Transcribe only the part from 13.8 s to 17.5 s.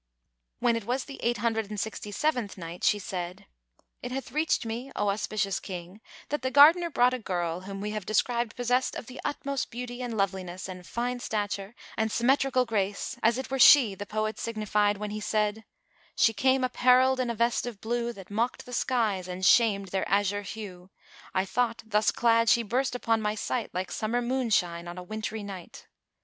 the poet signified when he said,[FN#427] "She came apparelled in a